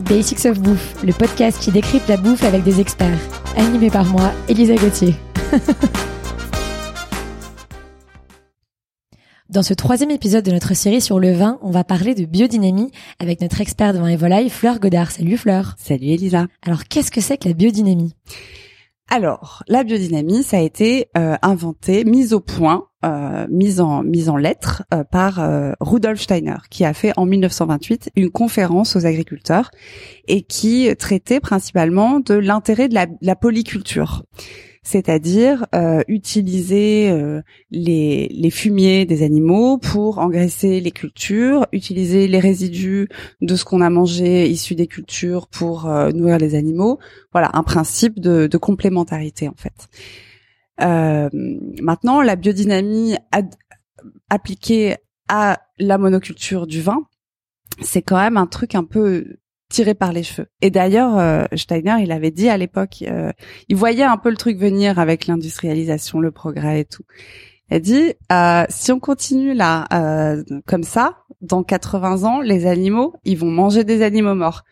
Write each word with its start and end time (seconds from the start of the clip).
Basics 0.00 0.46
of 0.46 0.60
Bouffe, 0.60 1.02
le 1.04 1.12
podcast 1.12 1.60
qui 1.60 1.70
décrypte 1.70 2.08
la 2.08 2.16
bouffe 2.16 2.44
avec 2.44 2.62
des 2.62 2.80
experts. 2.80 3.18
Animé 3.56 3.90
par 3.90 4.04
moi, 4.06 4.32
Elisa 4.48 4.74
Gauthier. 4.74 5.14
Dans 9.50 9.62
ce 9.64 9.74
troisième 9.74 10.12
épisode 10.12 10.44
de 10.44 10.52
notre 10.52 10.74
série 10.74 11.00
sur 11.00 11.18
le 11.18 11.32
vin, 11.32 11.58
on 11.62 11.72
va 11.72 11.82
parler 11.82 12.14
de 12.14 12.24
biodynamie 12.24 12.92
avec 13.18 13.40
notre 13.40 13.60
expert 13.60 13.92
de 13.92 13.98
vin 13.98 14.06
et 14.06 14.16
volaille, 14.16 14.48
Fleur 14.48 14.78
Godard. 14.78 15.10
Salut 15.10 15.36
Fleur. 15.36 15.74
Salut 15.76 16.06
Elisa. 16.06 16.46
Alors, 16.62 16.84
qu'est-ce 16.84 17.10
que 17.10 17.20
c'est 17.20 17.36
que 17.36 17.48
la 17.48 17.54
biodynamie? 17.54 18.14
Alors, 19.12 19.64
la 19.66 19.82
biodynamie, 19.82 20.44
ça 20.44 20.58
a 20.58 20.60
été 20.60 21.08
euh, 21.18 21.34
inventé, 21.42 22.04
mise 22.04 22.32
au 22.32 22.38
point, 22.38 22.86
euh, 23.04 23.46
mise 23.50 23.80
en 23.80 24.04
mise 24.04 24.30
lettres 24.38 24.84
euh, 24.94 25.02
par 25.02 25.40
euh, 25.40 25.72
Rudolf 25.80 26.20
Steiner, 26.20 26.58
qui 26.70 26.84
a 26.84 26.94
fait 26.94 27.12
en 27.16 27.26
1928 27.26 28.10
une 28.14 28.30
conférence 28.30 28.94
aux 28.94 29.06
agriculteurs 29.06 29.72
et 30.28 30.42
qui 30.42 30.94
traitait 30.96 31.40
principalement 31.40 32.20
de 32.20 32.34
l'intérêt 32.34 32.88
de 32.88 32.94
la 33.20 33.36
polyculture 33.36 34.22
c'est-à-dire 34.82 35.66
euh, 35.74 36.02
utiliser 36.08 37.10
euh, 37.10 37.42
les, 37.70 38.50
fumiers 38.50 39.04
des 39.04 39.22
animaux 39.22 39.78
pour 39.78 40.18
engraisser 40.18 40.80
les 40.80 40.90
cultures, 40.90 41.66
utiliser 41.72 42.28
les 42.28 42.40
résidus 42.40 43.08
de 43.42 43.56
ce 43.56 43.64
qu'on 43.64 43.82
a 43.82 43.90
mangé 43.90 44.48
issus 44.48 44.74
des 44.74 44.86
cultures 44.86 45.48
pour 45.48 45.86
euh, 45.86 46.10
nourrir 46.12 46.38
les 46.38 46.54
animaux. 46.54 46.98
Voilà, 47.32 47.50
un 47.52 47.62
principe 47.62 48.20
de, 48.20 48.48
complémentarité 48.56 49.48
en 49.48 49.54
fait. 49.54 49.88
Maintenant, 51.82 52.22
la 52.22 52.36
biodynamie 52.36 53.16
appliquée 54.28 54.96
à 55.28 55.60
la 55.78 55.98
monoculture 55.98 56.66
du 56.66 56.80
vin, 56.80 57.06
c'est 57.82 58.02
quand 58.02 58.16
même 58.16 58.36
un 58.36 58.46
truc 58.46 58.74
un 58.74 58.84
peu 58.84 59.39
tiré 59.70 59.94
par 59.94 60.12
les 60.12 60.22
cheveux. 60.22 60.48
Et 60.60 60.70
d'ailleurs, 60.70 61.18
euh, 61.18 61.44
Steiner, 61.54 61.96
il 62.02 62.12
avait 62.12 62.30
dit 62.30 62.50
à 62.50 62.58
l'époque, 62.58 63.02
euh, 63.08 63.32
il 63.68 63.76
voyait 63.76 64.04
un 64.04 64.18
peu 64.18 64.28
le 64.28 64.36
truc 64.36 64.58
venir 64.58 64.98
avec 64.98 65.26
l'industrialisation, 65.26 66.20
le 66.20 66.30
progrès 66.30 66.80
et 66.80 66.84
tout. 66.84 67.04
Il 67.70 67.76
a 67.76 67.80
dit, 67.80 68.14
euh, 68.32 68.64
si 68.68 68.92
on 68.92 68.98
continue 68.98 69.54
là 69.54 69.86
euh, 69.92 70.42
comme 70.66 70.82
ça, 70.82 71.18
dans 71.40 71.62
80 71.62 72.24
ans, 72.24 72.40
les 72.40 72.66
animaux, 72.66 73.14
ils 73.24 73.38
vont 73.38 73.50
manger 73.50 73.84
des 73.84 74.02
animaux 74.02 74.34
morts 74.34 74.64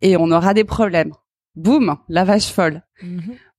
et 0.00 0.16
on 0.16 0.30
aura 0.30 0.54
des 0.54 0.64
problèmes. 0.64 1.12
Boum, 1.54 1.96
la 2.08 2.24
vache 2.24 2.50
folle. 2.50 2.82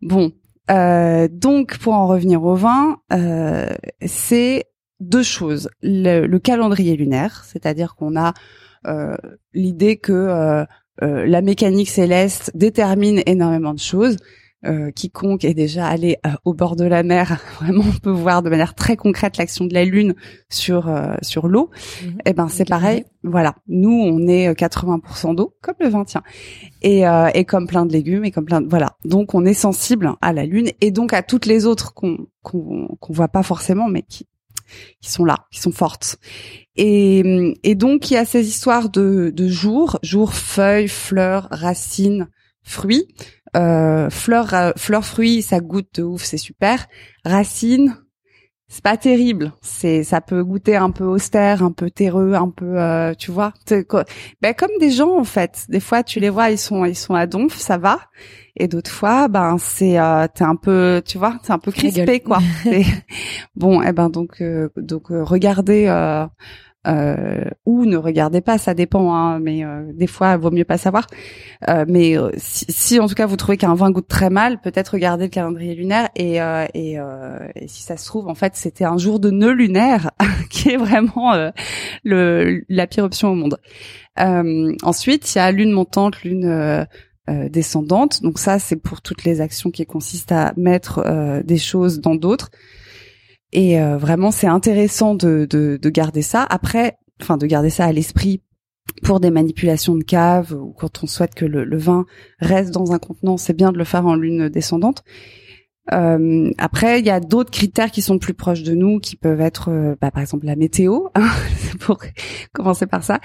Bon, 0.01 0.31
euh, 0.71 1.27
donc 1.31 1.77
pour 1.77 1.93
en 1.93 2.07
revenir 2.07 2.43
au 2.43 2.55
vin, 2.55 2.97
euh, 3.13 3.69
c'est 4.05 4.65
deux 4.99 5.23
choses. 5.23 5.69
Le, 5.81 6.25
le 6.25 6.39
calendrier 6.39 6.95
lunaire, 6.95 7.43
c'est-à-dire 7.45 7.95
qu'on 7.95 8.19
a 8.19 8.33
euh, 8.87 9.17
l'idée 9.53 9.97
que 9.97 10.13
euh, 10.13 10.65
euh, 11.01 11.25
la 11.25 11.41
mécanique 11.41 11.89
céleste 11.89 12.51
détermine 12.55 13.21
énormément 13.25 13.73
de 13.73 13.79
choses. 13.79 14.17
Euh, 14.65 14.91
quiconque 14.91 15.45
est 15.45 15.53
déjà 15.53 15.87
allé 15.87 16.17
euh, 16.27 16.31
au 16.43 16.53
bord 16.53 16.75
de 16.75 16.83
la 16.83 17.01
mer, 17.01 17.39
vraiment 17.61 17.85
on 17.87 17.97
peut 17.97 18.09
voir 18.09 18.43
de 18.43 18.49
manière 18.49 18.75
très 18.75 18.97
concrète 18.97 19.37
l'action 19.37 19.63
de 19.63 19.73
la 19.73 19.85
lune 19.85 20.15
sur 20.49 20.89
euh, 20.89 21.15
sur 21.21 21.47
l'eau. 21.47 21.69
Eh 22.25 22.33
ben 22.33 22.49
c'est 22.49 22.67
pareil. 22.67 23.05
Voilà, 23.23 23.55
nous 23.69 23.89
on 23.91 24.27
est 24.27 24.49
euh, 24.49 24.53
80% 24.53 25.33
d'eau, 25.33 25.55
comme 25.61 25.75
le 25.79 25.87
vin 25.87 26.03
tient, 26.03 26.23
et 26.81 27.07
euh, 27.07 27.29
et 27.33 27.45
comme 27.45 27.67
plein 27.67 27.85
de 27.85 27.93
légumes 27.93 28.25
et 28.25 28.31
comme 28.31 28.43
plein 28.43 28.59
de 28.59 28.67
voilà. 28.67 28.97
Donc 29.05 29.33
on 29.33 29.45
est 29.45 29.53
sensible 29.53 30.11
à 30.19 30.33
la 30.33 30.45
lune 30.45 30.71
et 30.81 30.91
donc 30.91 31.13
à 31.13 31.23
toutes 31.23 31.45
les 31.45 31.65
autres 31.65 31.93
qu'on 31.93 32.27
qu'on 32.41 32.89
qu'on 32.99 33.13
voit 33.13 33.29
pas 33.29 33.43
forcément, 33.43 33.87
mais 33.87 34.01
qui 34.01 34.27
qui 35.01 35.11
sont 35.11 35.25
là, 35.25 35.47
qui 35.51 35.59
sont 35.59 35.71
fortes. 35.71 36.17
Et 36.75 37.53
et 37.63 37.75
donc 37.75 38.09
il 38.09 38.13
y 38.13 38.17
a 38.17 38.25
ces 38.25 38.47
histoires 38.47 38.89
de 38.89 39.31
de 39.33 39.47
jours, 39.47 39.99
jours, 40.03 40.33
feuilles, 40.33 40.87
fleurs, 40.87 41.47
racines, 41.51 42.27
fruits. 42.63 43.07
Euh, 43.55 44.09
fleurs, 44.09 44.53
euh, 44.53 44.71
fleurs, 44.77 45.05
fruits, 45.05 45.41
ça 45.41 45.59
goûte 45.59 45.95
de 45.95 46.03
ouf, 46.03 46.23
c'est 46.23 46.37
super. 46.37 46.85
Racines, 47.25 47.97
c'est 48.69 48.83
pas 48.83 48.97
terrible. 48.97 49.51
C'est, 49.61 50.03
ça 50.03 50.21
peut 50.21 50.43
goûter 50.43 50.75
un 50.75 50.91
peu 50.91 51.03
austère, 51.03 51.63
un 51.63 51.71
peu 51.71 51.89
terreux, 51.89 52.33
un 52.35 52.49
peu, 52.49 52.79
euh, 52.79 53.15
tu 53.15 53.31
vois. 53.31 53.51
Ben 54.41 54.53
comme 54.53 54.69
des 54.79 54.91
gens 54.91 55.17
en 55.17 55.23
fait. 55.23 55.65
Des 55.69 55.79
fois, 55.79 56.03
tu 56.03 56.19
les 56.19 56.29
vois, 56.29 56.51
ils 56.51 56.57
sont, 56.59 56.85
ils 56.85 56.95
sont 56.95 57.15
à 57.15 57.25
donf, 57.25 57.57
ça 57.57 57.79
va. 57.79 57.99
Et 58.55 58.67
d'autres 58.67 58.91
fois, 58.91 59.27
ben 59.27 59.57
c'est, 59.57 59.99
euh, 59.99 60.27
t'es 60.33 60.43
un 60.43 60.55
peu, 60.55 61.01
tu 61.03 61.17
vois, 61.17 61.39
t'es 61.43 61.51
un 61.51 61.59
peu 61.59 61.71
crispé 61.71 62.19
quoi. 62.19 62.39
Bon, 63.55 63.81
eh 63.81 63.91
ben 63.91 64.09
donc, 64.09 64.39
euh, 64.41 64.69
donc 64.77 65.11
euh, 65.11 65.23
regardez. 65.23 65.87
Euh, 66.89 67.45
ou 67.65 67.85
ne 67.85 67.97
regardez 67.97 68.41
pas, 68.41 68.57
ça 68.57 68.73
dépend, 68.73 69.13
hein, 69.13 69.39
mais 69.39 69.63
euh, 69.63 69.91
des 69.93 70.07
fois, 70.07 70.33
il 70.33 70.39
vaut 70.39 70.51
mieux 70.51 70.65
pas 70.65 70.77
savoir. 70.77 71.07
Euh, 71.67 71.85
mais 71.87 72.17
euh, 72.17 72.31
si, 72.37 72.65
si, 72.69 72.99
en 72.99 73.07
tout 73.07 73.15
cas 73.15 73.25
vous 73.25 73.35
trouvez 73.35 73.57
qu'un 73.57 73.75
vin 73.75 73.91
goûte 73.91 74.07
très 74.07 74.29
mal, 74.29 74.59
peut-être 74.61 74.89
regardez 74.89 75.25
le 75.25 75.29
calendrier 75.29 75.75
lunaire 75.75 76.09
et, 76.15 76.41
euh, 76.41 76.65
et, 76.73 76.99
euh, 76.99 77.47
et 77.55 77.67
si 77.67 77.83
ça 77.83 77.97
se 77.97 78.05
trouve 78.05 78.27
en 78.27 78.35
fait 78.35 78.55
c'était 78.55 78.85
un 78.85 78.97
jour 78.97 79.19
de 79.19 79.29
nœud 79.29 79.51
lunaire 79.51 80.11
qui 80.49 80.69
est 80.69 80.77
vraiment 80.77 81.33
le, 82.03 82.63
la 82.69 82.87
pire 82.87 83.03
option 83.03 83.29
au 83.31 83.35
monde. 83.35 83.57
Ensuite 84.17 85.35
il 85.35 85.37
y 85.37 85.41
a 85.41 85.51
lune 85.51 85.71
montante, 85.71 86.23
lune 86.23 86.87
descendante. 87.27 88.21
Donc 88.23 88.39
ça 88.39 88.57
c'est 88.59 88.77
pour 88.77 89.01
toutes 89.01 89.23
les 89.23 89.41
actions 89.41 89.69
qui 89.69 89.85
consistent 89.85 90.31
à 90.31 90.53
mettre 90.57 91.41
des 91.43 91.57
choses 91.57 91.99
dans 91.99 92.15
d'autres. 92.15 92.49
Et 93.51 93.81
euh, 93.81 93.97
vraiment 93.97 94.31
c'est 94.31 94.47
intéressant 94.47 95.15
de, 95.15 95.47
de, 95.49 95.77
de 95.81 95.89
garder 95.89 96.21
ça. 96.21 96.43
Après, 96.49 96.97
enfin 97.21 97.37
de 97.37 97.45
garder 97.45 97.69
ça 97.69 97.85
à 97.85 97.91
l'esprit 97.91 98.41
pour 99.03 99.19
des 99.19 99.31
manipulations 99.31 99.95
de 99.95 100.03
cave 100.03 100.53
ou 100.53 100.73
quand 100.73 101.03
on 101.03 101.07
souhaite 101.07 101.35
que 101.35 101.45
le, 101.45 101.63
le 101.63 101.77
vin 101.77 102.05
reste 102.39 102.71
dans 102.71 102.91
un 102.91 102.99
contenant, 102.99 103.37
c'est 103.37 103.55
bien 103.55 103.71
de 103.71 103.77
le 103.77 103.83
faire 103.83 104.05
en 104.05 104.15
lune 104.15 104.49
descendante. 104.49 105.03
Euh, 105.91 106.51
après, 106.59 106.99
il 106.99 107.05
y 107.05 107.09
a 107.09 107.19
d'autres 107.19 107.49
critères 107.49 107.89
qui 107.89 108.03
sont 108.03 108.19
plus 108.19 108.35
proches 108.35 108.61
de 108.61 108.75
nous, 108.75 108.99
qui 108.99 109.15
peuvent 109.15 109.41
être, 109.41 109.69
euh, 109.71 109.95
bah, 109.99 110.11
par 110.11 110.21
exemple, 110.21 110.45
la 110.45 110.55
météo, 110.55 111.07
hein, 111.15 111.27
pour 111.79 111.97
commencer 112.53 112.85
par 112.85 113.03
ça. 113.03 113.19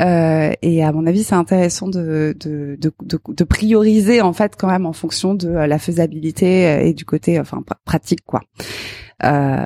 Euh, 0.00 0.50
et 0.62 0.82
à 0.82 0.92
mon 0.92 1.06
avis, 1.06 1.24
c'est 1.24 1.34
intéressant 1.34 1.88
de, 1.88 2.34
de, 2.40 2.78
de, 2.80 2.90
de, 3.02 3.18
de 3.28 3.44
prioriser 3.44 4.22
en 4.22 4.32
fait 4.32 4.54
quand 4.58 4.68
même 4.68 4.86
en 4.86 4.94
fonction 4.94 5.34
de 5.34 5.48
euh, 5.48 5.66
la 5.66 5.78
faisabilité 5.78 6.86
et 6.88 6.94
du 6.94 7.04
côté, 7.04 7.38
enfin, 7.38 7.58
pr- 7.58 7.76
pratique, 7.84 8.24
quoi. 8.24 8.40
Euh, 9.24 9.64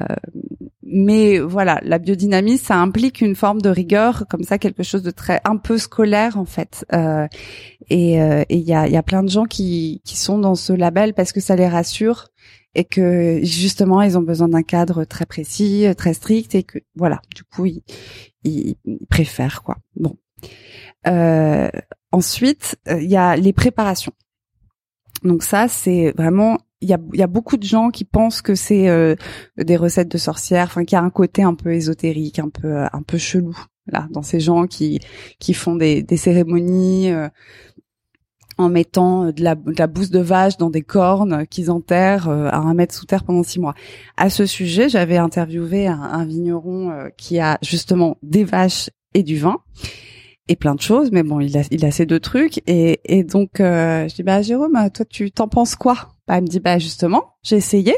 mais 0.83 1.39
voilà, 1.39 1.81
la 1.83 1.99
biodynamie, 1.99 2.59
ça 2.59 2.77
implique 2.77 3.21
une 3.21 3.35
forme 3.35 3.61
de 3.61 3.69
rigueur, 3.69 4.25
comme 4.29 4.43
ça, 4.43 4.59
quelque 4.59 4.83
chose 4.83 5.03
de 5.03 5.11
très 5.11 5.41
un 5.45 5.57
peu 5.57 5.79
scolaire 5.79 6.37
en 6.37 6.45
fait. 6.45 6.85
Euh, 6.93 7.27
et 7.89 8.21
euh, 8.23 8.43
et 8.49 8.57
il 8.57 8.67
y 8.67 8.75
a, 8.75 8.89
y 8.89 8.97
a 8.97 9.03
plein 9.03 9.23
de 9.23 9.29
gens 9.29 9.45
qui, 9.45 10.03
qui 10.05 10.17
sont 10.17 10.39
dans 10.39 10.55
ce 10.55 10.73
label 10.73 11.15
parce 11.15 11.33
que 11.33 11.41
ça 11.41 11.57
les 11.57 11.69
rassure 11.69 12.29
et 12.75 12.85
que 12.85 13.41
justement 13.43 14.01
ils 14.03 14.17
ont 14.17 14.23
besoin 14.23 14.49
d'un 14.49 14.63
cadre 14.63 15.05
très 15.05 15.27
précis, 15.27 15.87
très 15.97 16.15
strict 16.15 16.55
et 16.55 16.63
que 16.63 16.79
voilà, 16.95 17.21
du 17.35 17.45
coup 17.45 17.67
ils, 17.67 17.83
ils, 18.45 18.77
préfèrent 19.09 19.63
quoi. 19.63 19.79
Bon. 19.97 20.17
Euh, 21.07 21.71
ensuite, 22.13 22.77
il 22.89 23.11
y 23.11 23.17
a 23.17 23.37
les 23.37 23.53
préparations. 23.53 24.13
Donc 25.23 25.43
ça, 25.43 25.69
c'est 25.69 26.13
vraiment 26.17 26.59
il 26.81 26.89
y 26.89 26.95
a, 26.95 26.99
y 27.13 27.23
a 27.23 27.27
beaucoup 27.27 27.57
de 27.57 27.63
gens 27.63 27.91
qui 27.91 28.05
pensent 28.05 28.43
que 28.43 28.55
c'est 28.55 28.89
euh, 28.89 29.15
des 29.57 29.77
recettes 29.77 30.11
de 30.11 30.19
sorcières, 30.19 30.67
enfin 30.67 30.85
qu'il 30.85 30.97
y 30.97 30.99
a 30.99 31.05
un 31.05 31.11
côté 31.11 31.43
un 31.43 31.55
peu 31.55 31.75
ésotérique, 31.75 32.39
un 32.39 32.49
peu 32.49 32.69
euh, 32.69 32.87
un 32.93 33.03
peu 33.03 33.19
chelou 33.19 33.57
là 33.87 34.07
dans 34.11 34.23
ces 34.23 34.41
gens 34.41 34.67
qui 34.67 35.01
qui 35.39 35.55
font 35.55 35.77
des, 35.77 36.03
des 36.03 36.17
cérémonies 36.17 37.11
euh, 37.11 37.29
en 38.61 38.69
mettant 38.69 39.33
de 39.33 39.43
la, 39.43 39.55
de 39.55 39.79
la 39.79 39.87
bouse 39.87 40.11
de 40.11 40.21
vache 40.21 40.57
dans 40.59 40.71
des 40.71 40.83
cornes 40.83 41.47
qu'ils 41.47 41.71
enterrent 41.71 42.29
euh, 42.29 42.49
à 42.49 42.59
un 42.59 42.75
mètre 42.75 42.95
sous 42.95 43.07
terre 43.07 43.25
pendant 43.25 43.43
six 43.43 43.59
mois. 43.59 43.75
À 44.17 44.31
ce 44.31 44.47
sujet, 44.47 44.89
j'avais 44.89 45.17
interviewé 45.17 45.87
un, 45.87 46.01
un 46.01 46.25
vigneron 46.25 46.91
euh, 46.91 47.09
qui 47.17 47.41
a 47.41 47.59
justement 47.63 48.19
des 48.23 48.45
vaches 48.45 48.91
et 49.15 49.23
du 49.23 49.39
vin 49.39 49.59
et 50.51 50.57
plein 50.57 50.75
de 50.75 50.81
choses, 50.81 51.13
mais 51.13 51.23
bon, 51.23 51.39
il 51.39 51.57
a, 51.57 51.63
il 51.71 51.85
a 51.85 51.93
ces 51.93 52.07
deux 52.07 52.19
trucs 52.19 52.61
et, 52.67 53.01
et 53.05 53.23
donc 53.23 53.61
euh, 53.61 54.09
je 54.09 54.17
dis 54.17 54.25
bah 54.25 54.43
Jérôme, 54.43 54.77
toi 54.93 55.05
tu 55.09 55.31
t'en 55.31 55.47
penses 55.47 55.77
quoi? 55.77 56.17
Bah 56.27 56.39
il 56.39 56.43
me 56.43 56.49
dit 56.49 56.59
bah 56.59 56.77
justement, 56.79 57.37
j'ai 57.45 57.55
essayé. 57.55 57.95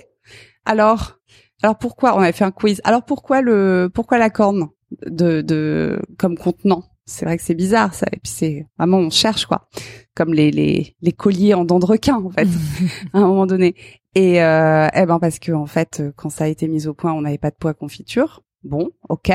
Alors, 0.67 1.19
alors 1.63 1.79
pourquoi? 1.79 2.15
On 2.15 2.21
avait 2.21 2.33
fait 2.33 2.45
un 2.45 2.51
quiz. 2.51 2.83
Alors 2.85 3.07
pourquoi 3.07 3.41
le, 3.41 3.91
pourquoi 3.93 4.19
la 4.19 4.29
corne 4.29 4.69
de, 5.07 5.41
de 5.41 5.99
comme 6.19 6.37
contenant? 6.37 6.85
C'est 7.07 7.25
vrai 7.25 7.39
que 7.39 7.43
c'est 7.43 7.55
bizarre 7.55 7.95
ça. 7.95 8.07
Et 8.13 8.19
puis 8.19 8.31
c'est 8.31 8.67
vraiment 8.77 8.99
on 8.99 9.09
cherche 9.09 9.47
quoi, 9.47 9.67
comme 10.15 10.35
les 10.35 10.51
les 10.51 10.95
les 11.01 11.13
colliers 11.13 11.55
en 11.55 11.65
dents 11.65 11.79
de 11.79 11.87
requin 11.87 12.17
en 12.17 12.31
fait 12.31 12.49
à 13.15 13.19
un 13.19 13.27
moment 13.27 13.47
donné. 13.47 13.75
Et 14.15 14.43
euh, 14.43 14.89
eh 14.95 15.07
ben 15.07 15.19
parce 15.19 15.39
que 15.39 15.53
en 15.53 15.67
fait 15.67 16.03
quand 16.17 16.29
ça 16.29 16.45
a 16.45 16.49
été 16.49 16.69
mis 16.69 16.87
au 16.87 16.93
point, 16.93 17.15
on 17.15 17.23
n'avait 17.23 17.39
pas 17.39 17.51
de 17.51 17.57
poids 17.57 17.71
à 17.71 17.75
confiture. 17.75 18.43
Bon, 18.63 18.91
ok. 19.09 19.33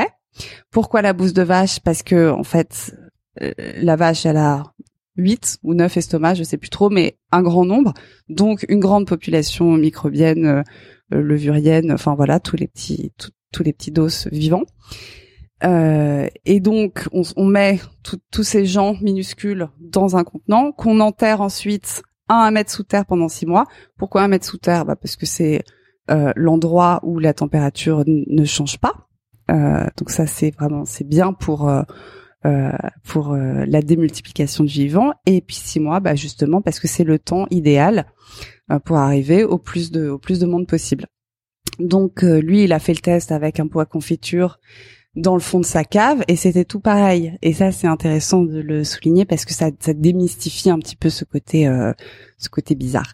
Pourquoi 0.69 1.01
la 1.01 1.13
bouse 1.13 1.33
de 1.33 1.41
vache? 1.41 1.79
Parce 1.79 2.03
que 2.03 2.29
en 2.29 2.43
fait 2.43 2.93
la 3.81 3.95
vache 3.95 4.25
elle 4.25 4.37
a 4.37 4.63
8 5.17 5.59
ou 5.63 5.73
9 5.73 5.97
estomacs, 5.97 6.37
je 6.37 6.43
sais 6.43 6.57
plus 6.57 6.69
trop, 6.69 6.89
mais 6.89 7.17
un 7.31 7.41
grand 7.41 7.65
nombre, 7.65 7.93
donc 8.29 8.65
une 8.69 8.79
grande 8.79 9.07
population 9.07 9.75
microbienne, 9.77 10.45
euh, 10.45 10.63
euh, 11.13 11.21
levurienne, 11.21 11.91
enfin 11.91 12.13
voilà, 12.15 12.39
tous 12.39 12.55
les 12.55 12.67
petits 12.67 13.11
tous- 13.17 13.63
les 13.63 13.73
petits 13.73 13.91
dos 13.91 14.09
vivants. 14.31 14.65
Euh, 15.63 16.27
et 16.45 16.59
donc, 16.59 17.07
on, 17.11 17.23
on 17.35 17.45
met 17.45 17.79
tous 18.31 18.43
ces 18.43 18.65
gens 18.65 18.95
minuscules 19.01 19.67
dans 19.79 20.15
un 20.15 20.23
contenant 20.23 20.71
qu'on 20.71 20.99
enterre 20.99 21.41
ensuite 21.41 22.03
à 22.29 22.45
un 22.45 22.51
mètre 22.51 22.69
sous 22.71 22.83
terre 22.83 23.05
pendant 23.07 23.29
six 23.29 23.47
mois. 23.47 23.65
Pourquoi 23.97 24.21
un 24.21 24.27
mètre 24.27 24.45
sous 24.45 24.57
terre? 24.59 24.85
Bah 24.85 24.95
Parce 24.95 25.15
que 25.15 25.25
c'est 25.25 25.63
euh, 26.11 26.31
l'endroit 26.35 26.99
où 27.03 27.17
la 27.17 27.33
température 27.33 28.03
ne 28.05 28.45
change 28.45 28.77
pas. 28.77 29.07
Euh, 29.49 29.87
donc 29.97 30.11
ça, 30.11 30.27
c'est 30.27 30.51
vraiment 30.51 30.85
c'est 30.85 31.07
bien 31.07 31.33
pour 31.33 31.67
euh, 32.47 32.69
euh 32.69 32.71
pour 33.03 33.33
euh, 33.33 33.65
la 33.67 33.81
démultiplication 33.81 34.63
du 34.63 34.73
vivant. 34.73 35.13
Et 35.25 35.41
puis 35.41 35.55
six 35.55 35.79
mois, 35.79 35.99
bah 35.99 36.15
justement 36.15 36.61
parce 36.61 36.79
que 36.79 36.87
c'est 36.87 37.03
le 37.03 37.19
temps 37.19 37.47
idéal 37.51 38.05
pour 38.83 38.97
arriver 38.97 39.45
au 39.45 39.57
plus 39.57 39.91
de 39.91 40.09
au 40.09 40.17
plus 40.17 40.39
de 40.39 40.45
monde 40.45 40.67
possible. 40.67 41.05
Donc 41.79 42.23
lui, 42.23 42.63
il 42.63 42.73
a 42.73 42.79
fait 42.79 42.93
le 42.93 42.99
test 42.99 43.31
avec 43.31 43.59
un 43.59 43.67
pot 43.67 43.79
à 43.79 43.85
confiture 43.85 44.59
dans 45.17 45.33
le 45.33 45.41
fond 45.41 45.59
de 45.59 45.65
sa 45.65 45.83
cave 45.83 46.23
et 46.27 46.35
c'était 46.35 46.63
tout 46.63 46.79
pareil. 46.79 47.37
Et 47.41 47.51
ça, 47.51 47.71
c'est 47.71 47.87
intéressant 47.87 48.43
de 48.43 48.59
le 48.59 48.83
souligner 48.83 49.25
parce 49.25 49.45
que 49.45 49.53
ça, 49.53 49.71
ça 49.79 49.93
démystifie 49.93 50.69
un 50.69 50.77
petit 50.77 50.95
peu 50.95 51.09
ce 51.09 51.25
côté, 51.25 51.67
euh, 51.67 51.91
ce 52.37 52.49
côté 52.49 52.75
bizarre. 52.75 53.13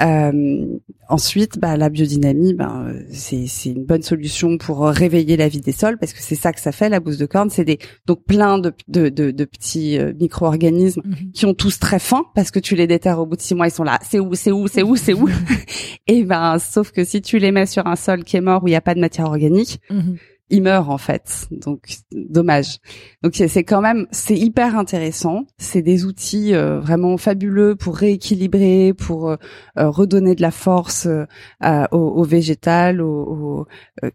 Euh, 0.00 0.78
ensuite, 1.08 1.58
bah, 1.58 1.76
la 1.76 1.90
biodynamie, 1.90 2.54
ben, 2.54 2.94
c'est, 3.10 3.46
c'est 3.46 3.70
une 3.70 3.84
bonne 3.84 4.02
solution 4.02 4.56
pour 4.56 4.86
réveiller 4.86 5.36
la 5.36 5.48
vie 5.48 5.60
des 5.60 5.72
sols 5.72 5.98
parce 5.98 6.14
que 6.14 6.20
c'est 6.22 6.34
ça 6.34 6.52
que 6.52 6.60
ça 6.60 6.72
fait 6.72 6.88
la 6.88 6.98
bouse 6.98 7.18
de 7.18 7.26
corne. 7.26 7.50
C'est 7.50 7.64
des 7.64 7.78
donc 8.06 8.24
plein 8.24 8.58
de, 8.58 8.72
de, 8.86 9.10
de, 9.10 9.30
de 9.30 9.44
petits 9.44 9.98
euh, 9.98 10.14
micro-organismes 10.18 11.02
mhm. 11.04 11.32
qui 11.32 11.44
ont 11.44 11.54
tous 11.54 11.78
très 11.78 11.98
faim 11.98 12.24
parce 12.34 12.50
que 12.50 12.58
tu 12.58 12.74
les 12.74 12.86
déterres 12.86 13.18
au 13.18 13.26
bout 13.26 13.36
de 13.36 13.42
six 13.42 13.54
mois, 13.54 13.66
ils 13.66 13.72
sont 13.72 13.84
là. 13.84 13.98
C'est 14.08 14.18
où, 14.18 14.34
c'est 14.34 14.52
où, 14.52 14.66
c'est 14.66 14.82
où, 14.82 14.96
c'est 14.96 15.12
où. 15.12 15.28
et 16.06 16.22
ben, 16.24 16.58
sauf 16.58 16.90
que 16.90 17.04
si 17.04 17.20
tu 17.20 17.38
les 17.38 17.52
mets 17.52 17.66
sur 17.66 17.86
un 17.86 17.96
sol 17.96 18.24
qui 18.24 18.38
est 18.38 18.40
mort 18.40 18.62
où 18.62 18.68
il 18.68 18.70
n'y 18.70 18.76
a 18.76 18.80
pas 18.80 18.94
de 18.94 19.00
matière 19.00 19.26
organique. 19.26 19.80
Mhm 19.90 20.16
il 20.50 20.62
meurt 20.62 20.88
en 20.88 20.98
fait. 20.98 21.46
Donc 21.50 21.88
dommage. 22.12 22.78
Donc 23.22 23.34
c'est 23.34 23.64
quand 23.64 23.80
même 23.80 24.06
c'est 24.10 24.36
hyper 24.36 24.76
intéressant. 24.76 25.44
C'est 25.58 25.82
des 25.82 26.04
outils 26.04 26.54
euh, 26.54 26.80
vraiment 26.80 27.16
fabuleux 27.16 27.76
pour 27.76 27.96
rééquilibrer, 27.96 28.94
pour 28.94 29.30
euh, 29.30 29.36
euh, 29.78 29.90
redonner 29.90 30.34
de 30.34 30.42
la 30.42 30.50
force 30.50 31.06
au, 31.06 31.96
au, 31.98 32.24
végétal, 32.24 33.00
au, 33.00 33.66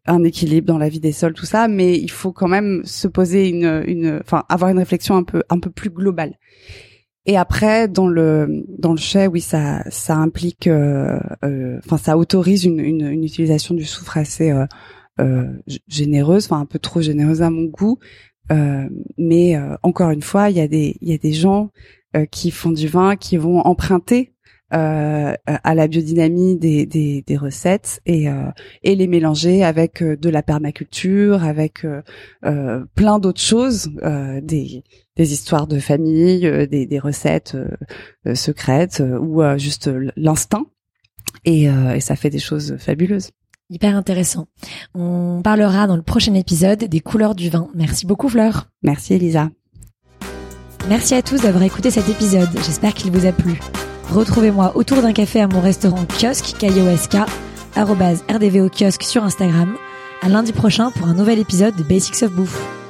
un 0.06 0.24
équilibre 0.24 0.68
dans 0.68 0.78
la 0.78 0.90
vie 0.90 1.00
des 1.00 1.12
sols, 1.12 1.34
tout 1.34 1.46
ça. 1.46 1.68
Mais 1.68 1.98
il 1.98 2.12
faut 2.12 2.32
quand 2.32 2.48
même 2.48 2.82
se 2.86 3.08
poser 3.08 3.50
une, 3.50 3.84
une, 3.88 4.20
enfin 4.24 4.44
avoir 4.50 4.72
une 4.72 4.80
réflexion 4.80 5.16
un 5.16 5.24
peu 5.24 5.44
un 5.50 5.60
peu 5.60 5.70
plus 5.70 5.90
globale. 5.90 6.38
Et 7.26 7.38
après, 7.38 7.88
dans 7.88 8.08
le 8.08 8.66
dans 8.78 8.92
le 8.92 8.98
chai, 8.98 9.28
oui, 9.28 9.40
ça 9.40 9.84
ça 9.90 10.16
implique, 10.16 10.68
enfin, 10.68 11.98
ça 11.98 12.18
autorise 12.18 12.66
une, 12.66 12.80
une, 12.80 13.08
une, 13.08 13.24
utilisation 13.24 13.76
du 13.76 13.86
soufre 13.86 14.18
assez 14.18 14.52
euh, 14.52 14.66
généreuse, 15.88 16.45
enfin 16.45 16.60
un 16.60 16.65
peu 16.65 16.80
trop 16.80 17.01
généreuse 17.01 17.42
à 17.42 17.50
mon 17.50 17.65
goût. 17.65 18.00
Euh, 18.51 18.89
mais 19.18 19.56
euh, 19.56 19.75
encore 19.83 20.12
une 20.12 20.21
fois, 20.21 20.50
il 20.50 20.57
y 20.57 20.62
a 20.62 20.68
des 20.68 20.98
il 21.01 21.10
y 21.10 21.13
a 21.13 21.18
des 21.18 21.33
gens 21.33 21.69
qui 22.30 22.51
font 22.51 22.71
du 22.71 22.88
vin, 22.88 23.15
qui 23.15 23.38
vont 23.38 23.60
emprunter 23.62 24.33
euh, 24.74 25.33
à 25.45 25.75
la 25.75 25.88
biodynamie 25.88 26.57
des, 26.57 26.86
des, 26.86 27.21
des 27.21 27.38
recettes 27.38 28.01
et, 28.06 28.27
euh, 28.27 28.50
et 28.81 28.95
les 28.95 29.07
mélanger 29.07 29.63
avec 29.63 30.04
de 30.04 30.30
la 30.30 30.42
permaculture, 30.42 31.44
avec 31.44 31.86
euh, 31.86 32.86
plein 32.95 33.19
d'autres 33.19 33.42
choses, 33.42 33.92
des, 34.42 34.83
des 35.15 35.33
histoires 35.33 35.68
de 35.68 35.80
famille, 35.80 36.68
des, 36.68 36.86
des 36.86 37.00
recettes 37.00 37.56
secrètes 38.33 39.04
ou 39.21 39.42
juste 39.57 39.92
l'instinct. 40.15 40.65
Et, 41.45 41.63
et 41.63 42.00
ça 42.00 42.15
fait 42.15 42.30
des 42.30 42.39
choses 42.39 42.77
fabuleuses. 42.77 43.31
Hyper 43.74 43.96
intéressant. 43.96 44.46
On 44.94 45.42
parlera 45.44 45.88
dans 45.88 45.96
le 45.96 46.04
prochain 46.04 46.36
épisode 46.36 46.84
des 46.84 47.00
couleurs 47.00 47.34
du 47.34 47.50
vin. 47.50 47.70
Merci 47.74 48.06
beaucoup 48.06 48.30
Fleur. 48.30 48.68
Merci 48.84 49.16
Elisa. 49.16 49.50
Merci 50.90 51.16
à 51.16 51.24
tous 51.24 51.42
d'avoir 51.42 51.64
écouté 51.64 51.90
cet 51.90 52.08
épisode. 52.08 52.50
J'espère 52.58 52.94
qu'il 52.94 53.12
vous 53.12 53.25
a 53.25 53.31
plu. 53.31 53.60
Retrouvez-moi 54.12 54.78
autour 54.78 55.02
d'un 55.02 55.12
café 55.12 55.42
à 55.42 55.48
mon 55.48 55.60
restaurant 55.60 56.06
kiosque 56.06 56.56
KIOSK, 56.60 57.18
rdvo 57.75 58.70
kiosque 58.70 59.02
sur 59.02 59.24
Instagram. 59.24 59.75
À 60.22 60.30
lundi 60.30 60.54
prochain 60.54 60.92
pour 60.92 61.08
un 61.08 61.16
nouvel 61.16 61.40
épisode 61.40 61.75
de 61.75 61.81
Basics 61.81 62.22
of 62.22 62.31
Bouffe. 62.31 62.83